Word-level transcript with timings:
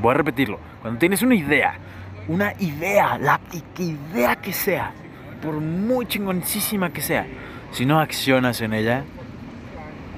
Voy 0.00 0.10
a 0.10 0.14
repetirlo. 0.14 0.58
Cuando 0.82 0.98
tienes 0.98 1.22
una 1.22 1.34
idea, 1.34 1.78
una 2.28 2.52
idea, 2.58 3.18
la 3.18 3.40
idea 3.78 4.36
que 4.36 4.52
sea, 4.52 4.92
por 5.42 5.60
muy 5.60 6.06
chingoncísima 6.06 6.90
que 6.90 7.00
sea, 7.00 7.26
si 7.70 7.86
no 7.86 8.00
accionas 8.00 8.60
en 8.60 8.72
ella, 8.72 9.04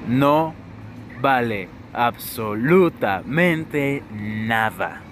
no 0.09 0.55
vale 1.21 1.69
absolutamente 1.93 4.03
nada. 4.13 5.03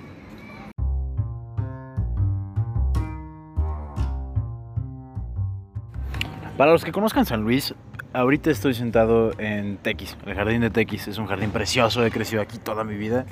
Para 6.56 6.70
los 6.70 6.84
que 6.84 6.92
conozcan 6.92 7.26
San 7.26 7.42
Luis, 7.42 7.74
ahorita 8.12 8.50
estoy 8.50 8.74
sentado 8.74 9.32
en 9.38 9.76
Tequis, 9.78 10.16
el 10.24 10.34
jardín 10.34 10.60
de 10.60 10.70
Tequis. 10.70 11.08
Es 11.08 11.18
un 11.18 11.26
jardín 11.26 11.50
precioso, 11.50 12.06
he 12.06 12.12
crecido 12.12 12.42
aquí 12.42 12.58
toda 12.58 12.84
mi 12.84 12.96
vida. 12.96 13.26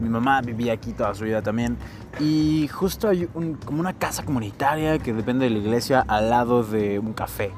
Mi 0.00 0.08
mamá 0.08 0.40
vivía 0.42 0.74
aquí 0.74 0.92
toda 0.92 1.14
su 1.14 1.24
vida 1.24 1.42
también. 1.42 1.76
Y 2.20 2.68
justo 2.68 3.08
hay 3.08 3.26
como 3.64 3.80
una 3.80 3.92
casa 3.92 4.24
comunitaria 4.24 4.98
que 4.98 5.12
depende 5.12 5.44
de 5.46 5.50
la 5.50 5.58
iglesia 5.58 6.04
al 6.06 6.30
lado 6.30 6.62
de 6.62 6.98
un 6.98 7.12
café. 7.12 7.50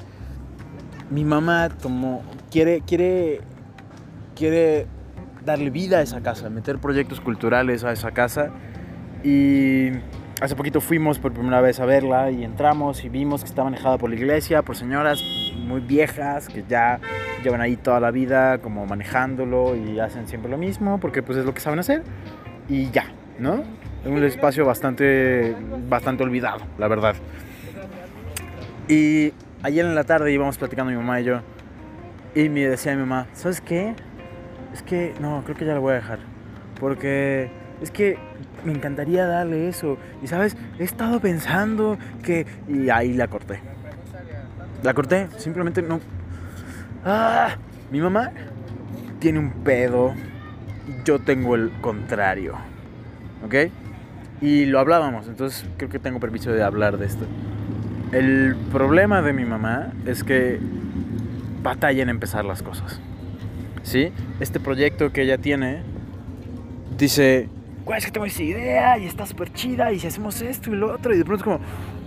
Mi 1.11 1.25
mamá 1.25 1.69
tomó, 1.69 2.23
quiere, 2.51 2.83
quiere, 2.83 3.41
quiere 4.37 4.87
darle 5.45 5.71
vida 5.71 5.99
a 5.99 6.03
esa 6.03 6.21
casa, 6.21 6.51
meter 6.51 6.79
proyectos 6.79 7.21
culturales 7.21 7.85
a 7.85 7.93
esa 7.93 8.13
casa. 8.13 8.51
Y 9.25 9.91
hace 10.41 10.57
poquito 10.57 10.81
fuimos 10.81 11.19
por 11.19 11.33
primera 11.33 11.61
vez 11.61 11.81
a 11.81 11.85
verla 11.85 12.31
y 12.31 12.45
entramos 12.45 13.05
y 13.05 13.09
vimos 13.09 13.43
que 13.43 13.49
está 13.49 13.65
manejada 13.65 13.99
por 13.99 14.11
la 14.11 14.17
iglesia, 14.17 14.63
por 14.63 14.77
señoras 14.77 15.21
muy 15.67 15.81
viejas 15.81 16.49
que 16.49 16.65
ya 16.69 16.99
llevan 17.43 17.61
ahí 17.61 17.77
toda 17.77 18.01
la 18.01 18.11
vida 18.11 18.59
como 18.59 18.87
manejándolo 18.87 19.75
y 19.77 19.99
hacen 20.01 20.27
siempre 20.29 20.51
lo 20.51 20.59
mismo 20.59 20.99
porque 21.01 21.23
pues 21.23 21.39
es 21.39 21.45
lo 21.45 21.55
que 21.55 21.61
saben 21.61 21.79
hacer 21.79 22.03
y 22.69 22.91
ya, 22.91 23.07
¿no? 23.39 23.63
Es 24.05 24.07
un 24.07 24.23
espacio 24.25 24.65
bastante, 24.65 25.55
bastante 25.89 26.23
olvidado, 26.23 26.61
la 26.79 26.89
verdad. 26.89 27.15
Y 28.89 29.33
ayer 29.63 29.85
en 29.85 29.95
la 29.95 30.05
tarde 30.05 30.33
íbamos 30.33 30.59
platicando 30.59 30.91
mi 30.91 30.97
mamá 30.97 31.21
y 31.21 31.25
yo 31.25 31.41
y 32.35 32.49
me 32.49 32.67
decía 32.67 32.93
mi 32.95 33.01
mamá, 33.01 33.27
¿sabes 33.33 33.61
qué? 33.61 33.95
Es 34.73 34.83
que 34.83 35.15
no, 35.21 35.43
creo 35.45 35.57
que 35.57 35.65
ya 35.65 35.75
lo 35.75 35.81
voy 35.81 35.93
a 35.93 35.97
dejar 35.97 36.19
porque 36.79 37.51
es 37.83 37.91
que 37.91 38.19
me 38.65 38.73
encantaría 38.73 39.27
darle 39.27 39.69
eso. 39.69 39.99
Y 40.23 40.27
sabes, 40.27 40.57
he 40.79 40.85
estado 40.85 41.21
pensando 41.21 41.99
que... 42.23 42.47
Y 42.69 42.91
ahí 42.91 43.15
la 43.15 43.29
corté. 43.29 43.61
La 44.83 44.95
corté, 44.95 45.29
simplemente 45.37 45.83
no... 45.83 46.01
Ah, 47.05 47.57
mi 47.91 48.01
mamá 48.01 48.31
tiene 49.19 49.39
un 49.39 49.51
pedo. 49.65 50.15
Yo 51.05 51.19
tengo 51.19 51.55
el 51.55 51.71
contrario. 51.81 52.55
¿Ok? 53.45 53.55
Y 54.41 54.65
lo 54.65 54.79
hablábamos, 54.79 55.29
entonces 55.29 55.67
creo 55.77 55.91
que 55.91 55.99
tengo 55.99 56.19
permiso 56.19 56.51
de 56.51 56.63
hablar 56.63 56.99
de 56.99 57.07
esto. 57.07 57.27
El 58.13 58.57
problema 58.73 59.23
de 59.23 59.33
mi 59.33 59.45
mamá 59.45 59.93
es 60.07 60.25
que 60.25 60.59
batalla 61.63 62.03
en 62.03 62.09
empezar 62.09 62.45
las 62.45 62.63
cosas. 62.63 63.01
¿Sí? 63.83 64.13
Este 64.41 64.61
proyecto 64.61 65.13
que 65.13 65.23
ella 65.23 65.39
tiene 65.39 65.83
dice, 66.97 67.49
es 67.97 68.07
que 68.07 68.13
tengo 68.13 68.27
esa 68.27 68.43
idea 68.43 68.99
y 68.99 69.07
está 69.07 69.27
súper 69.27 69.53
chida 69.53 69.93
y 69.93 69.99
si 69.99 70.07
hacemos 70.07 70.41
esto 70.43 70.71
y 70.71 70.77
lo 70.77 70.93
otro 70.93 71.15
y 71.15 71.19
de 71.19 71.25
pronto 71.25 71.45
es 71.45 71.59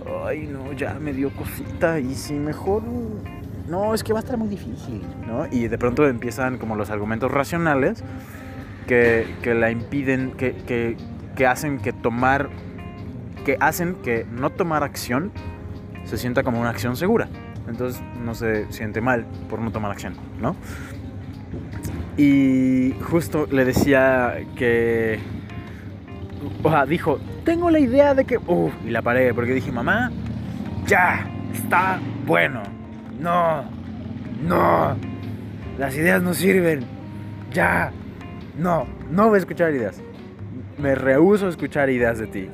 como, 0.04 0.26
ay 0.26 0.46
no, 0.46 0.72
ya 0.72 0.94
me 0.94 1.12
dio 1.12 1.30
cosita 1.30 1.98
y 2.00 2.14
si 2.14 2.34
mejor, 2.34 2.82
no, 3.68 3.94
es 3.94 4.02
que 4.02 4.12
va 4.12 4.20
a 4.20 4.22
estar 4.22 4.36
muy 4.36 4.48
difícil, 4.48 5.02
¿no? 5.26 5.46
Y 5.50 5.68
de 5.68 5.78
pronto 5.78 6.06
empiezan 6.06 6.58
como 6.58 6.76
los 6.76 6.90
argumentos 6.90 7.30
racionales 7.30 8.02
que, 8.86 9.26
que 9.42 9.54
la 9.54 9.70
impiden, 9.70 10.32
que, 10.32 10.54
que, 10.54 10.96
que 11.36 11.46
hacen 11.46 11.78
que 11.78 11.92
tomar, 11.92 12.48
que 13.44 13.56
hacen 13.60 13.96
que 13.96 14.26
no 14.30 14.50
tomar 14.50 14.82
acción 14.82 15.32
se 16.04 16.18
sienta 16.18 16.42
como 16.42 16.60
una 16.60 16.70
acción 16.70 16.96
segura. 16.96 17.28
Entonces 17.68 18.02
no 18.22 18.34
se 18.34 18.70
siente 18.72 19.00
mal 19.00 19.26
por 19.48 19.60
no 19.60 19.72
tomar 19.72 19.90
acción, 19.90 20.14
¿no? 20.40 20.54
Y 22.16 22.94
justo 23.10 23.46
le 23.50 23.64
decía 23.64 24.36
que 24.54 25.18
o 26.62 26.70
sea, 26.70 26.86
dijo, 26.86 27.18
tengo 27.44 27.70
la 27.70 27.78
idea 27.78 28.14
de 28.14 28.24
que... 28.24 28.38
Uh, 28.38 28.70
y 28.84 28.90
la 28.90 29.02
paré 29.02 29.32
porque 29.34 29.52
dije, 29.52 29.70
mamá, 29.72 30.10
ya, 30.86 31.26
está 31.52 32.00
bueno. 32.26 32.62
No, 33.20 33.64
no, 34.46 34.96
las 35.78 35.96
ideas 35.96 36.22
no 36.22 36.34
sirven. 36.34 36.84
Ya, 37.52 37.92
no, 38.58 38.86
no 39.10 39.28
voy 39.28 39.36
a 39.36 39.38
escuchar 39.38 39.72
ideas. 39.72 40.00
Me 40.78 40.94
rehuso 40.94 41.46
a 41.46 41.50
escuchar 41.50 41.90
ideas 41.90 42.18
de 42.18 42.26
ti. 42.26 42.48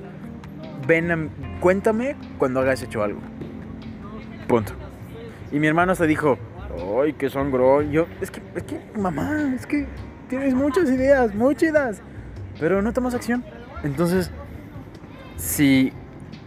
Ven, 0.86 1.30
cuéntame 1.60 2.16
cuando 2.38 2.60
hagas 2.60 2.82
hecho 2.82 3.02
algo. 3.02 3.20
Punto. 4.46 4.72
Y 5.52 5.58
mi 5.58 5.66
hermano 5.66 5.94
se 5.94 6.06
dijo, 6.06 6.38
ay, 7.02 7.12
que 7.14 7.30
son. 7.30 7.50
Yo, 7.90 8.06
es 8.20 8.30
que, 8.30 8.42
es 8.54 8.62
que, 8.64 8.80
mamá, 8.96 9.54
es 9.54 9.66
que 9.66 9.86
tienes 10.28 10.54
muchas 10.54 10.90
ideas, 10.90 11.34
muchas, 11.34 12.02
pero 12.58 12.82
no 12.82 12.92
tomas 12.92 13.14
acción. 13.14 13.44
Entonces, 13.82 14.30
si 15.36 15.92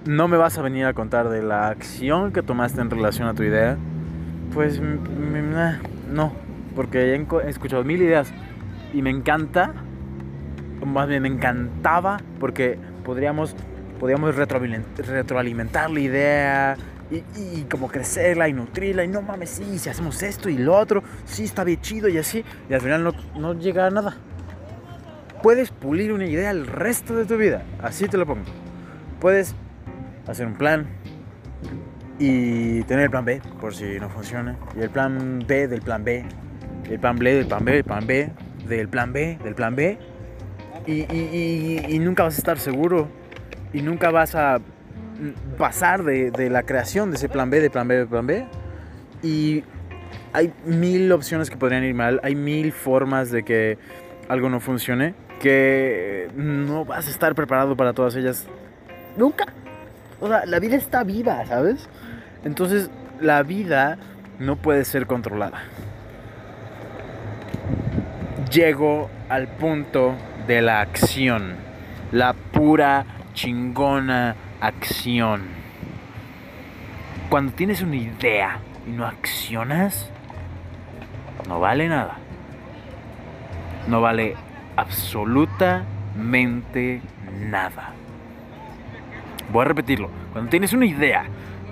no 0.05 0.27
me 0.27 0.37
vas 0.37 0.57
a 0.57 0.61
venir 0.61 0.85
a 0.85 0.93
contar 0.93 1.29
de 1.29 1.41
la 1.41 1.69
acción 1.69 2.31
que 2.31 2.43
tomaste 2.43 2.81
en 2.81 2.89
relación 2.89 3.27
a 3.27 3.33
tu 3.33 3.43
idea, 3.43 3.77
pues 4.53 4.79
no, 4.79 6.33
porque 6.75 7.15
he 7.15 7.49
escuchado 7.49 7.83
mil 7.83 8.01
ideas 8.01 8.31
y 8.93 9.01
me 9.01 9.09
encanta, 9.09 9.73
más 10.85 11.07
bien 11.07 11.23
me 11.23 11.29
encantaba 11.29 12.19
porque 12.39 12.77
podríamos, 13.03 13.55
podríamos 13.99 14.35
retroalimentar 14.35 15.89
la 15.89 15.99
idea 15.99 16.77
y, 17.09 17.63
como 17.63 17.87
crecerla 17.87 18.47
y 18.47 18.53
nutrirla 18.53 19.03
y 19.03 19.07
no 19.07 19.21
mames, 19.21 19.49
sí, 19.49 19.79
si 19.79 19.89
hacemos 19.89 20.21
esto 20.21 20.49
y 20.49 20.57
lo 20.57 20.75
otro, 20.75 21.01
sí 21.25 21.45
está 21.45 21.63
bien 21.63 21.81
chido 21.81 22.09
y 22.09 22.17
así, 22.17 22.43
y 22.69 22.73
al 22.73 22.81
final 22.81 23.03
no, 23.03 23.11
no 23.39 23.53
llega 23.53 23.87
a 23.87 23.89
nada 23.89 24.17
puedes 25.43 25.71
pulir 25.71 26.13
una 26.13 26.25
idea 26.25 26.49
el 26.49 26.65
resto 26.65 27.15
de 27.15 27.25
tu 27.25 27.37
vida. 27.37 27.63
Así 27.83 28.07
te 28.07 28.17
lo 28.17 28.25
pongo. 28.25 28.45
Puedes 29.19 29.53
hacer 30.25 30.47
un 30.47 30.55
plan 30.55 30.87
y 32.17 32.81
tener 32.83 33.03
el 33.05 33.09
plan 33.11 33.25
B 33.25 33.41
por 33.59 33.75
si 33.75 33.99
no 33.99 34.09
funciona. 34.09 34.57
Y 34.75 34.79
el 34.79 34.89
plan 34.89 35.43
B 35.45 35.67
del 35.67 35.81
plan 35.81 36.03
B. 36.03 36.25
El 36.89 36.99
plan 36.99 37.19
B 37.19 37.33
del 37.35 37.45
plan 37.45 37.65
B, 37.65 37.77
el 37.77 37.83
plan 37.83 38.07
B 38.07 38.31
del 38.67 38.87
plan 38.87 39.13
B, 39.13 39.37
del 39.43 39.55
plan 39.55 39.75
B. 39.75 39.97
Y, 40.87 41.99
nunca 41.99 42.23
vas 42.23 42.35
a 42.35 42.37
estar 42.37 42.57
seguro. 42.57 43.09
Y 43.73 43.81
nunca 43.81 44.11
vas 44.11 44.35
a 44.35 44.61
pasar 45.57 46.03
de, 46.03 46.31
de 46.31 46.49
la 46.49 46.63
creación 46.63 47.11
de 47.11 47.17
ese 47.17 47.27
plan 47.27 47.49
B, 47.49 47.59
del 47.59 47.71
plan 47.71 47.87
B, 47.87 47.95
del 47.97 48.07
plan 48.07 48.25
B. 48.25 48.45
Y 49.21 49.63
hay 50.31 50.53
mil 50.65 51.11
opciones 51.11 51.49
que 51.49 51.57
podrían 51.57 51.83
ir 51.83 51.95
mal. 51.95 52.21
Hay 52.23 52.35
mil 52.35 52.71
formas 52.71 53.29
de 53.29 53.43
que 53.43 53.77
algo 54.29 54.49
no 54.49 54.61
funcione 54.61 55.15
que 55.43 56.29
no 56.37 56.85
vas 56.85 57.05
a 57.05 57.09
estar 57.09 57.35
preparado 57.35 57.75
para 57.75 57.91
todas 57.91 58.15
ellas 58.15 58.47
nunca. 59.17 59.45
O 60.21 60.29
sea, 60.29 60.45
la 60.45 60.57
vida 60.59 60.77
está 60.77 61.03
viva, 61.03 61.45
¿sabes? 61.45 61.89
Entonces, 62.45 62.89
la 63.19 63.43
vida 63.43 63.97
no 64.39 64.55
puede 64.55 64.85
ser 64.85 65.05
controlada. 65.05 65.63
Llego 68.49 69.09
al 69.27 69.49
punto 69.49 70.15
de 70.47 70.61
la 70.61 70.79
acción, 70.79 71.55
la 72.13 72.31
pura 72.31 73.05
chingona 73.33 74.37
acción. 74.61 75.41
Cuando 77.29 77.51
tienes 77.51 77.81
una 77.81 77.97
idea 77.97 78.59
y 78.87 78.91
no 78.91 79.05
accionas, 79.05 80.09
no 81.49 81.59
vale 81.59 81.89
nada. 81.89 82.15
No 83.89 83.99
vale 83.99 84.37
absolutamente 84.75 87.01
nada. 87.49 87.93
Voy 89.51 89.61
a 89.61 89.65
repetirlo. 89.65 90.09
Cuando 90.31 90.49
tienes 90.49 90.73
una 90.73 90.85
idea, 90.85 91.25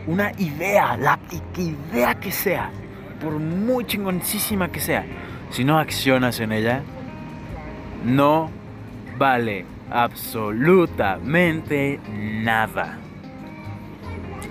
una 0.08 0.32
idea, 0.38 0.98
la 0.98 1.20
idea 1.58 2.16
que 2.16 2.32
sea, 2.32 2.72
por 3.22 3.34
muy 3.34 3.86
chingoncísima 3.86 4.70
que 4.70 4.80
sea, 4.80 5.06
si 5.50 5.64
no 5.64 5.78
accionas 5.80 6.40
en 6.40 6.52
ella, 6.52 6.82
no 8.04 8.50
vale 9.18 9.66
absolutamente 9.90 12.00
nada. 12.12 12.98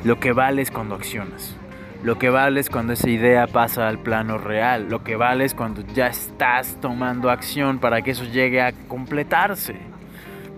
Lo 0.05 0.21
que 0.21 0.33
vale 0.33 0.63
es 0.63 0.71
cuando 0.71 0.95
accionas. 0.95 1.57
Lo 2.03 2.19
que 2.19 2.31
vale 2.31 2.61
es 2.61 2.71
cuando 2.71 2.95
esa 2.95 3.11
idea 3.11 3.47
pasa 3.47 3.87
al 3.87 3.99
plano 3.99 4.39
real. 4.39 4.89
Lo 4.89 5.05
que 5.05 5.17
vale 5.17 5.45
es 5.45 5.55
cuando 5.55 5.83
ya 5.83 6.07
estás 6.07 6.79
tomando 6.81 7.31
acción 7.31 7.79
para 7.79 8.01
que 8.01 8.13
eso 8.13 8.25
llegue 8.25 8.63
a 8.63 8.73
completarse. 8.89 9.77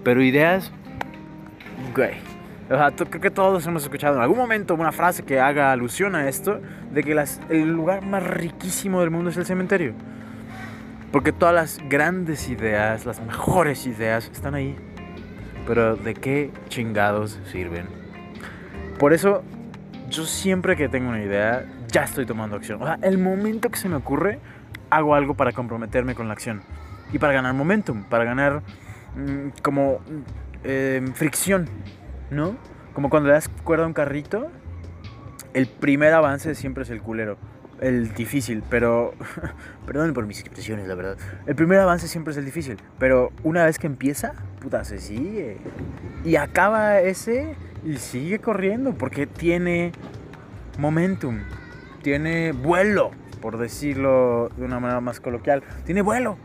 Pero 0.04 0.22
ideas, 0.22 0.70
güey. 1.96 2.14
O 2.70 2.76
sea, 2.76 2.92
creo 2.92 3.20
que 3.20 3.30
todos 3.30 3.66
hemos 3.66 3.82
escuchado 3.82 4.16
en 4.16 4.22
algún 4.22 4.38
momento 4.38 4.74
una 4.74 4.92
frase 4.92 5.24
que 5.24 5.40
haga 5.40 5.72
alusión 5.72 6.14
a 6.14 6.28
esto, 6.28 6.60
de 6.92 7.02
que 7.02 7.20
el 7.50 7.72
lugar 7.72 8.02
más 8.02 8.22
riquísimo 8.22 9.00
del 9.00 9.10
mundo 9.10 9.30
es 9.30 9.36
el 9.36 9.44
cementerio. 9.44 9.94
Porque 11.10 11.32
todas 11.32 11.54
las 11.54 11.88
grandes 11.88 12.48
ideas, 12.48 13.04
las 13.04 13.20
mejores 13.20 13.86
ideas, 13.86 14.30
están 14.32 14.54
ahí. 14.54 14.76
pero 15.66 15.96
¿de 15.96 16.14
qué 16.14 16.50
chingados 16.68 17.38
sirven? 17.50 17.86
Por 18.98 19.12
eso, 19.12 19.42
yo 20.12 20.26
siempre 20.26 20.76
que 20.76 20.88
tengo 20.88 21.08
una 21.08 21.22
idea, 21.22 21.64
ya 21.88 22.04
estoy 22.04 22.26
tomando 22.26 22.56
acción. 22.56 22.80
O 22.82 22.86
sea, 22.86 22.98
el 23.02 23.18
momento 23.18 23.70
que 23.70 23.78
se 23.78 23.88
me 23.88 23.96
ocurre, 23.96 24.38
hago 24.90 25.14
algo 25.14 25.34
para 25.34 25.52
comprometerme 25.52 26.14
con 26.14 26.28
la 26.28 26.34
acción. 26.34 26.62
Y 27.12 27.18
para 27.18 27.32
ganar 27.32 27.54
momentum, 27.54 28.04
para 28.04 28.24
ganar 28.24 28.62
mm, 29.16 29.60
como 29.62 30.00
eh, 30.64 31.02
fricción, 31.14 31.68
¿no? 32.30 32.56
Como 32.94 33.10
cuando 33.10 33.28
le 33.28 33.34
das 33.34 33.48
cuerda 33.64 33.84
a 33.84 33.86
un 33.86 33.94
carrito, 33.94 34.50
el 35.54 35.66
primer 35.66 36.12
avance 36.12 36.54
siempre 36.54 36.84
es 36.84 36.90
el 36.90 37.00
culero. 37.00 37.38
El 37.80 38.14
difícil, 38.14 38.62
pero... 38.68 39.14
Perdón 39.86 40.14
por 40.14 40.26
mis 40.26 40.40
expresiones, 40.40 40.86
la 40.86 40.94
verdad. 40.94 41.16
El 41.46 41.56
primer 41.56 41.80
avance 41.80 42.06
siempre 42.06 42.32
es 42.32 42.38
el 42.38 42.44
difícil, 42.44 42.76
pero 42.98 43.32
una 43.42 43.64
vez 43.64 43.78
que 43.78 43.88
empieza, 43.88 44.34
puta, 44.60 44.84
se 44.84 44.98
sigue. 44.98 45.56
Y 46.24 46.36
acaba 46.36 47.00
ese 47.00 47.56
y 47.84 47.96
sigue 47.96 48.38
corriendo 48.38 48.94
porque 48.94 49.26
tiene 49.26 49.92
momentum, 50.78 51.40
tiene 52.02 52.52
vuelo, 52.52 53.10
por 53.40 53.58
decirlo 53.58 54.50
de 54.56 54.64
una 54.64 54.80
manera 54.80 55.00
más 55.00 55.20
coloquial. 55.20 55.62
Tiene 55.84 56.02
vuelo. 56.02 56.36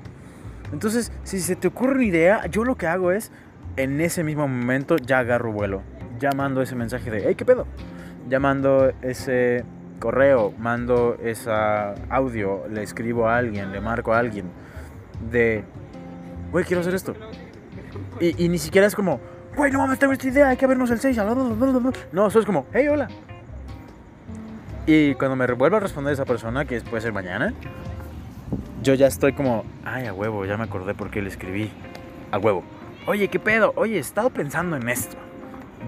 Entonces, 0.73 1.11
si 1.23 1.39
se 1.39 1.55
te 1.55 1.67
ocurre 1.67 1.93
una 1.95 2.03
idea, 2.03 2.45
yo 2.47 2.63
lo 2.63 2.75
que 2.75 2.87
hago 2.87 3.11
es, 3.11 3.31
en 3.77 4.01
ese 4.01 4.23
mismo 4.23 4.47
momento, 4.47 4.97
ya 4.97 5.19
agarro 5.19 5.51
vuelo. 5.51 5.81
Ya 6.19 6.31
mando 6.31 6.61
ese 6.61 6.75
mensaje 6.75 7.11
de, 7.11 7.23
hey, 7.27 7.35
¿qué 7.35 7.45
pedo? 7.45 7.67
Ya 8.27 8.39
mando 8.39 8.91
ese 9.01 9.63
correo, 9.99 10.53
mando 10.57 11.17
ese 11.23 11.51
audio, 12.09 12.67
le 12.69 12.83
escribo 12.83 13.29
a 13.29 13.37
alguien, 13.37 13.71
le 13.71 13.81
marco 13.81 14.13
a 14.13 14.19
alguien 14.19 14.45
de, 15.31 15.63
güey, 16.51 16.65
quiero 16.65 16.81
hacer 16.81 16.95
esto. 16.95 17.15
Y, 18.19 18.49
ni 18.49 18.57
siquiera 18.57 18.87
es 18.87 18.95
como, 18.95 19.19
güey, 19.57 19.71
no 19.71 19.79
mames, 19.79 19.99
tengo 19.99 20.13
esta 20.13 20.27
idea, 20.27 20.49
hay 20.49 20.57
que 20.57 20.67
vernos 20.67 20.89
el 20.91 20.99
6. 20.99 21.17
No, 22.11 22.27
eso 22.27 22.39
es 22.39 22.45
como, 22.45 22.67
hey, 22.71 22.87
hola. 22.87 23.07
Y 24.85 25.15
cuando 25.15 25.35
me 25.35 25.51
vuelva 25.53 25.77
a 25.77 25.79
responder 25.81 26.13
esa 26.13 26.23
persona, 26.23 26.63
que 26.63 26.79
puede 26.81 27.01
ser 27.01 27.11
mañana, 27.11 27.53
yo 28.83 28.93
ya 28.93 29.07
estoy 29.07 29.33
como, 29.33 29.65
ay, 29.83 30.05
a 30.05 30.13
huevo, 30.13 30.45
ya 30.45 30.55
me 30.55 30.63
acordé 30.63 30.93
por 30.93 31.09
qué 31.09 31.21
le 31.21 31.29
escribí. 31.29 31.71
A 32.31 32.37
huevo. 32.37 32.63
Oye, 33.07 33.27
¿qué 33.29 33.39
pedo? 33.39 33.73
Oye, 33.75 33.97
he 33.97 33.99
estado 33.99 34.29
pensando 34.29 34.77
en 34.77 34.87
esto. 34.87 35.17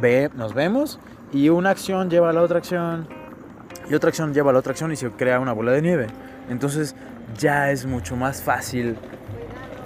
Ve, 0.01 0.30
nos 0.36 0.54
vemos 0.54 1.00
y 1.31 1.50
una 1.50 1.69
acción 1.69 2.10
lleva 2.10 2.30
a 2.30 2.33
la 2.33 2.42
otra 2.42 2.57
acción 2.57 3.07
y 3.89 3.94
otra 3.94 4.10
acción 4.10 4.33
lleva 4.33 4.50
a 4.50 4.54
la 4.54 4.60
otra 4.60 4.71
acción 4.71 4.92
y 4.92 4.95
se 4.95 5.10
crea 5.12 5.39
una 5.39 5.54
bola 5.54 5.71
de 5.71 5.81
nieve. 5.81 6.07
Entonces 6.50 6.95
ya 7.38 7.71
es 7.71 7.86
mucho 7.86 8.16
más 8.16 8.42
fácil 8.42 8.98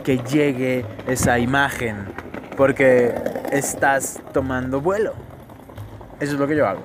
que 0.03 0.17
llegue 0.19 0.85
esa 1.07 1.39
imagen 1.39 2.05
porque 2.55 3.13
estás 3.53 4.21
tomando 4.33 4.81
vuelo. 4.81 5.13
Eso 6.19 6.33
es 6.33 6.39
lo 6.39 6.47
que 6.47 6.55
yo 6.55 6.67
hago. 6.67 6.81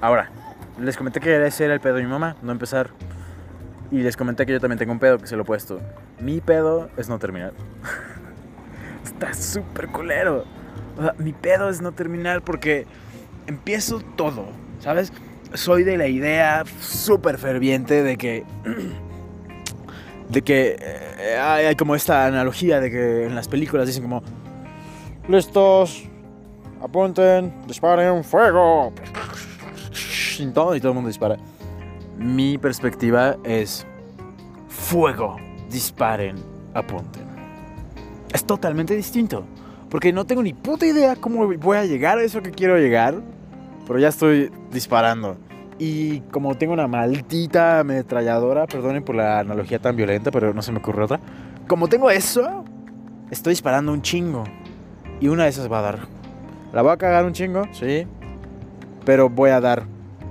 Ahora, 0.00 0.30
les 0.78 0.96
comenté 0.96 1.20
que 1.20 1.46
ese 1.46 1.64
era 1.64 1.74
el 1.74 1.80
pedo 1.80 1.96
de 1.96 2.02
mi 2.02 2.08
mamá, 2.08 2.36
no 2.42 2.52
empezar. 2.52 2.90
Y 3.90 3.98
les 3.98 4.16
comenté 4.16 4.46
que 4.46 4.52
yo 4.52 4.60
también 4.60 4.78
tengo 4.78 4.92
un 4.92 4.98
pedo 4.98 5.18
que 5.18 5.26
se 5.26 5.36
lo 5.36 5.42
he 5.42 5.44
puesto. 5.44 5.80
Mi 6.20 6.40
pedo 6.40 6.90
es 6.96 7.08
no 7.08 7.18
terminar. 7.18 7.52
Está 9.04 9.34
súper 9.34 9.88
culero. 9.88 10.44
Mi 11.18 11.32
pedo 11.32 11.68
es 11.68 11.80
no 11.80 11.92
terminar 11.92 12.42
porque 12.42 12.86
empiezo 13.46 14.00
todo, 14.16 14.46
¿sabes? 14.80 15.12
soy 15.54 15.82
de 15.84 15.96
la 15.96 16.06
idea 16.06 16.64
súper 16.80 17.38
ferviente 17.38 18.02
de 18.02 18.16
que. 18.16 18.44
de 20.28 20.42
que 20.42 20.76
eh, 20.78 21.38
hay, 21.38 21.74
como 21.74 21.94
esta 21.94 22.26
analogía 22.26 22.80
de 22.80 22.90
que 22.90 23.26
en 23.26 23.34
las 23.34 23.48
películas 23.48 23.86
dicen 23.86 24.02
como. 24.02 24.22
Listos, 25.28 26.04
apunten, 26.82 27.52
disparen, 27.66 28.24
fuego. 28.24 28.92
Y 30.38 30.46
todo, 30.46 30.74
y 30.74 30.80
todo 30.80 30.92
el 30.92 30.94
mundo 30.94 31.08
dispara. 31.08 31.36
Mi 32.16 32.58
perspectiva 32.58 33.36
es. 33.44 33.86
Fuego, 34.68 35.36
disparen, 35.70 36.36
apunten. 36.74 37.24
Es 38.32 38.44
totalmente 38.44 38.96
distinto. 38.96 39.44
Porque 39.88 40.12
no 40.12 40.24
tengo 40.24 40.42
ni 40.42 40.52
puta 40.52 40.86
idea 40.86 41.16
cómo 41.16 41.46
voy 41.46 41.76
a 41.76 41.84
llegar 41.84 42.18
a 42.18 42.22
eso 42.22 42.42
que 42.42 42.50
quiero 42.52 42.78
llegar 42.78 43.20
pero 43.90 43.98
ya 43.98 44.06
estoy 44.06 44.52
disparando. 44.70 45.36
Y 45.76 46.20
como 46.30 46.54
tengo 46.54 46.72
una 46.72 46.86
maldita 46.86 47.80
ametralladora, 47.80 48.68
perdonen 48.68 49.02
por 49.02 49.16
la 49.16 49.40
analogía 49.40 49.80
tan 49.80 49.96
violenta, 49.96 50.30
pero 50.30 50.54
no 50.54 50.62
se 50.62 50.70
me 50.70 50.78
ocurre 50.78 51.02
otra. 51.02 51.18
Como 51.66 51.88
tengo 51.88 52.08
eso, 52.08 52.64
estoy 53.32 53.50
disparando 53.50 53.92
un 53.92 54.00
chingo. 54.00 54.44
Y 55.20 55.28
una 55.28 55.44
de 55.44 55.50
esas 55.50 55.70
va 55.70 55.80
a 55.80 55.82
dar. 55.82 55.98
La 56.72 56.82
voy 56.82 56.92
a 56.92 56.96
cagar 56.96 57.24
un 57.24 57.32
chingo, 57.32 57.64
sí. 57.72 58.06
Pero 59.04 59.28
voy 59.28 59.50
a 59.50 59.60
dar. 59.60 59.84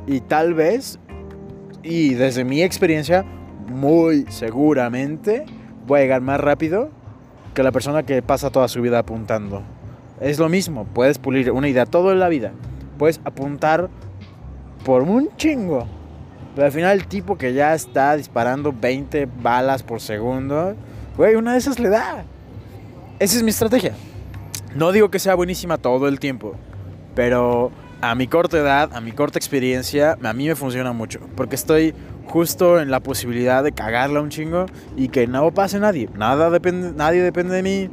Y 0.07 0.21
tal 0.21 0.53
vez, 0.53 0.99
y 1.83 2.15
desde 2.15 2.43
mi 2.43 2.61
experiencia, 2.63 3.25
muy 3.67 4.25
seguramente 4.29 5.45
voy 5.85 5.99
a 5.99 6.03
llegar 6.03 6.21
más 6.21 6.39
rápido 6.39 6.89
que 7.53 7.63
la 7.63 7.71
persona 7.71 8.03
que 8.03 8.21
pasa 8.21 8.49
toda 8.49 8.67
su 8.67 8.81
vida 8.81 8.99
apuntando. 8.99 9.61
Es 10.19 10.39
lo 10.39 10.49
mismo, 10.49 10.85
puedes 10.85 11.17
pulir 11.17 11.51
una 11.51 11.69
idea 11.69 11.85
toda 11.85 12.15
la 12.15 12.29
vida 12.29 12.51
puedes 12.99 13.19
apuntar 13.23 13.89
por 14.85 15.01
un 15.01 15.35
chingo. 15.37 15.87
Pero 16.53 16.65
al 16.67 16.71
final 16.71 16.99
el 16.99 17.07
tipo 17.07 17.37
que 17.37 17.53
ya 17.53 17.73
está 17.73 18.15
disparando 18.15 18.71
20 18.71 19.27
balas 19.41 19.81
por 19.81 20.01
segundo, 20.01 20.75
güey, 21.17 21.33
una 21.35 21.53
de 21.53 21.57
esas 21.57 21.79
le 21.79 21.89
da. 21.89 22.23
Esa 23.17 23.37
es 23.37 23.43
mi 23.43 23.49
estrategia. 23.49 23.93
No 24.75 24.91
digo 24.91 25.09
que 25.09 25.19
sea 25.19 25.35
buenísima 25.35 25.77
todo 25.77 26.07
el 26.07 26.19
tiempo, 26.19 26.53
pero 27.15 27.71
a 28.01 28.13
mi 28.15 28.27
corta 28.27 28.57
edad, 28.57 28.91
a 28.93 29.01
mi 29.01 29.11
corta 29.11 29.39
experiencia, 29.39 30.17
a 30.21 30.33
mí 30.33 30.47
me 30.47 30.55
funciona 30.55 30.93
mucho. 30.93 31.19
Porque 31.35 31.55
estoy 31.55 31.93
justo 32.25 32.79
en 32.79 32.91
la 32.91 32.99
posibilidad 32.99 33.63
de 33.63 33.71
cagarla 33.71 34.21
un 34.21 34.29
chingo 34.29 34.67
y 34.95 35.09
que 35.09 35.27
no 35.27 35.51
pase 35.51 35.79
nadie. 35.79 36.09
Nada 36.15 36.49
depende, 36.49 36.93
nadie 36.95 37.21
depende 37.21 37.55
de 37.55 37.63
mí. 37.63 37.89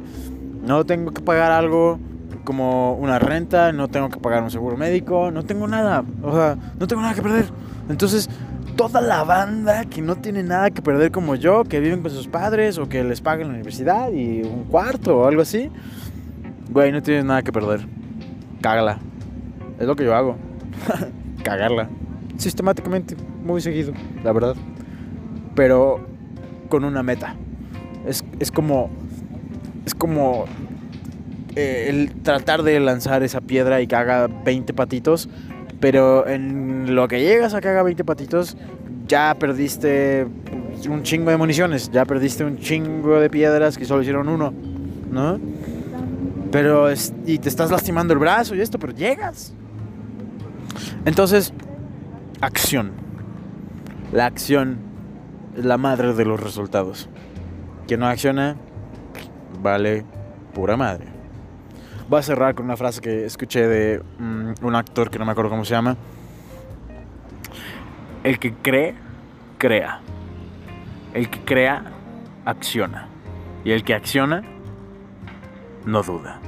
No 0.61 0.85
tengo 0.85 1.11
que 1.11 1.21
pagar 1.21 1.51
algo 1.51 1.99
como 2.43 2.93
una 2.93 3.19
renta, 3.19 3.71
no 3.71 3.87
tengo 3.87 4.09
que 4.09 4.19
pagar 4.19 4.43
un 4.43 4.51
seguro 4.51 4.77
médico, 4.77 5.31
no 5.31 5.43
tengo 5.43 5.67
nada, 5.67 6.05
o 6.23 6.31
sea, 6.31 6.57
no 6.79 6.87
tengo 6.87 7.01
nada 7.01 7.13
que 7.13 7.21
perder. 7.21 7.45
Entonces, 7.89 8.29
toda 8.77 9.01
la 9.01 9.23
banda 9.23 9.83
que 9.85 10.01
no 10.01 10.15
tiene 10.15 10.43
nada 10.43 10.69
que 10.69 10.81
perder 10.81 11.11
como 11.11 11.35
yo, 11.35 11.63
que 11.65 11.79
viven 11.79 12.01
con 12.01 12.11
sus 12.11 12.27
padres 12.27 12.77
o 12.77 12.87
que 12.87 13.03
les 13.03 13.19
pagan 13.19 13.47
la 13.47 13.55
universidad 13.55 14.11
y 14.11 14.43
un 14.43 14.63
cuarto 14.65 15.17
o 15.17 15.27
algo 15.27 15.41
así, 15.41 15.69
güey, 16.69 16.91
no 16.91 17.01
tienes 17.01 17.25
nada 17.25 17.41
que 17.41 17.51
perder. 17.51 17.81
Cágala. 18.61 18.99
Es 19.79 19.85
lo 19.85 19.95
que 19.95 20.03
yo 20.03 20.15
hago. 20.15 20.35
Cagarla. 21.43 21.89
Sistemáticamente, 22.37 23.15
muy 23.43 23.61
seguido, 23.61 23.93
la 24.23 24.31
verdad. 24.31 24.55
Pero 25.55 26.05
con 26.69 26.83
una 26.83 27.03
meta. 27.03 27.35
Es, 28.05 28.23
es 28.39 28.51
como. 28.51 28.89
Es 29.85 29.95
como 29.95 30.45
eh, 31.55 31.87
el 31.89 32.11
tratar 32.21 32.61
de 32.61 32.79
lanzar 32.79 33.23
esa 33.23 33.41
piedra 33.41 33.81
y 33.81 33.87
que 33.87 33.95
haga 33.95 34.27
20 34.27 34.73
patitos, 34.73 35.27
pero 35.79 36.27
en 36.27 36.93
lo 36.93 37.07
que 37.07 37.21
llegas 37.21 37.55
a 37.55 37.61
que 37.61 37.69
haga 37.69 37.81
20 37.81 38.03
patitos, 38.03 38.57
ya 39.07 39.35
perdiste 39.39 40.27
un 40.87 41.01
chingo 41.01 41.31
de 41.31 41.37
municiones, 41.37 41.89
ya 41.89 42.05
perdiste 42.05 42.43
un 42.43 42.57
chingo 42.59 43.19
de 43.19 43.29
piedras 43.31 43.75
que 43.75 43.85
solo 43.85 44.01
hicieron 44.01 44.29
uno, 44.29 44.53
¿no? 45.09 45.39
Pero, 46.51 46.87
y 47.25 47.39
te 47.39 47.49
estás 47.49 47.71
lastimando 47.71 48.13
el 48.13 48.19
brazo 48.19 48.55
y 48.55 48.61
esto, 48.61 48.79
pero 48.79 48.93
llegas. 48.93 49.53
Entonces, 51.05 51.53
acción. 52.41 52.91
La 54.11 54.25
acción 54.25 54.77
es 55.57 55.65
la 55.65 55.77
madre 55.77 56.13
de 56.13 56.25
los 56.25 56.39
resultados. 56.39 57.09
Quien 57.87 57.99
no 57.99 58.07
acciona, 58.07 58.55
vale 59.61 60.05
pura 60.53 60.77
madre. 60.77 61.07
Voy 62.09 62.19
a 62.19 62.23
cerrar 62.23 62.55
con 62.55 62.65
una 62.65 62.77
frase 62.77 63.01
que 63.01 63.25
escuché 63.25 63.67
de 63.67 64.01
mm, 64.19 64.65
un 64.65 64.75
actor 64.75 65.09
que 65.09 65.19
no 65.19 65.25
me 65.25 65.31
acuerdo 65.31 65.49
cómo 65.49 65.65
se 65.65 65.71
llama. 65.71 65.97
El 68.23 68.39
que 68.39 68.53
cree, 68.53 68.95
crea. 69.57 69.99
El 71.13 71.29
que 71.29 71.39
crea, 71.41 71.83
acciona. 72.45 73.07
Y 73.65 73.71
el 73.71 73.83
que 73.83 73.93
acciona, 73.93 74.43
no 75.87 76.03
duda. 76.03 76.46